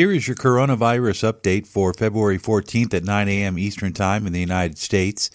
Here 0.00 0.12
is 0.12 0.26
your 0.26 0.34
coronavirus 0.34 1.30
update 1.30 1.66
for 1.66 1.92
February 1.92 2.38
14th 2.38 2.94
at 2.94 3.04
9 3.04 3.28
a.m. 3.28 3.58
Eastern 3.58 3.92
Time 3.92 4.26
in 4.26 4.32
the 4.32 4.40
United 4.40 4.78
States. 4.78 5.28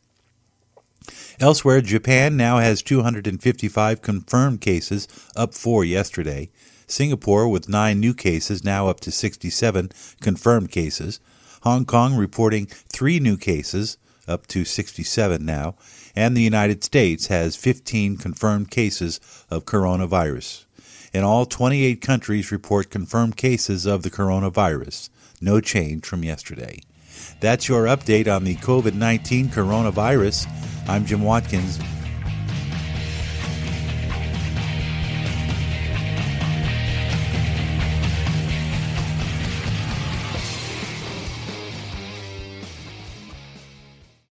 Elsewhere, 1.41 1.81
Japan 1.81 2.37
now 2.37 2.59
has 2.59 2.83
255 2.83 4.03
confirmed 4.03 4.61
cases, 4.61 5.09
up 5.35 5.53
four 5.53 5.85
yesterday. 5.85 6.51
Singapore, 6.87 7.49
with 7.49 7.69
nine 7.69 7.99
new 7.99 8.15
cases, 8.15 8.63
now 8.63 8.89
up 8.89 9.01
to 9.01 9.11
67 9.11 9.91
confirmed 10.21 10.71
cases. 10.71 11.19
Hong 11.63 11.85
Kong 11.85 12.15
reporting 12.15 12.67
three 12.67 13.19
new 13.19 13.37
cases, 13.37 13.97
up 14.29 14.47
to 14.49 14.65
67 14.65 15.45
now. 15.45 15.75
And 16.15 16.37
the 16.37 16.43
United 16.43 16.85
States 16.85 17.27
has 17.27 17.57
15 17.57 18.17
confirmed 18.17 18.71
cases 18.71 19.19
of 19.51 19.65
coronavirus. 19.65 20.65
In 21.13 21.25
all, 21.25 21.47
28 21.47 22.01
countries 22.01 22.53
report 22.53 22.91
confirmed 22.91 23.37
cases 23.37 23.87
of 23.87 24.03
the 24.03 24.11
coronavirus. 24.11 25.11
No 25.41 25.61
change 25.61 26.05
from 26.07 26.23
yesterday. 26.23 26.81
That's 27.41 27.69
your 27.69 27.85
update 27.85 28.33
on 28.35 28.45
the 28.45 28.57
COVID 28.57 28.95
19 28.95 29.49
coronavirus. 29.49 30.47
I'm 30.87 31.07
Jim 31.07 31.23
Watkins. 31.23 31.79